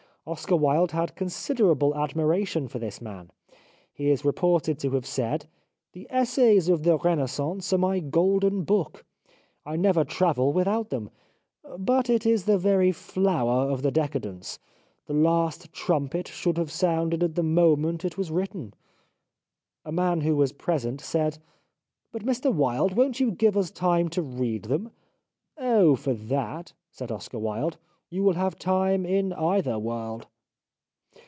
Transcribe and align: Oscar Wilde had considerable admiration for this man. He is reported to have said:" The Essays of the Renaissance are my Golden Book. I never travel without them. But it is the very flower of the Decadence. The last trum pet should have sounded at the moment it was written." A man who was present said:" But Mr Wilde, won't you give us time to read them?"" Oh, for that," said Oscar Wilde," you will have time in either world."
Oscar 0.27 0.55
Wilde 0.55 0.91
had 0.91 1.15
considerable 1.15 1.95
admiration 1.95 2.67
for 2.67 2.77
this 2.77 3.01
man. 3.01 3.31
He 3.91 4.11
is 4.11 4.23
reported 4.23 4.77
to 4.79 4.91
have 4.91 5.07
said:" 5.07 5.47
The 5.93 6.05
Essays 6.11 6.69
of 6.69 6.83
the 6.83 6.99
Renaissance 6.99 7.73
are 7.73 7.77
my 7.79 7.99
Golden 7.99 8.61
Book. 8.61 9.03
I 9.65 9.75
never 9.77 10.03
travel 10.03 10.53
without 10.53 10.91
them. 10.91 11.09
But 11.75 12.07
it 12.07 12.23
is 12.27 12.45
the 12.45 12.59
very 12.59 12.91
flower 12.91 13.71
of 13.71 13.81
the 13.81 13.89
Decadence. 13.89 14.59
The 15.07 15.13
last 15.15 15.73
trum 15.73 16.07
pet 16.07 16.27
should 16.27 16.59
have 16.59 16.71
sounded 16.71 17.23
at 17.23 17.33
the 17.33 17.41
moment 17.41 18.05
it 18.05 18.15
was 18.15 18.29
written." 18.29 18.75
A 19.83 19.91
man 19.91 20.21
who 20.21 20.35
was 20.35 20.51
present 20.53 21.01
said:" 21.01 21.39
But 22.13 22.23
Mr 22.23 22.53
Wilde, 22.53 22.95
won't 22.95 23.19
you 23.19 23.31
give 23.31 23.57
us 23.57 23.71
time 23.71 24.07
to 24.09 24.21
read 24.21 24.65
them?"" 24.65 24.91
Oh, 25.57 25.95
for 25.95 26.13
that," 26.13 26.73
said 26.91 27.11
Oscar 27.11 27.39
Wilde," 27.39 27.79
you 28.13 28.21
will 28.21 28.33
have 28.33 28.59
time 28.59 29.05
in 29.05 29.31
either 29.31 29.79
world." 29.79 30.27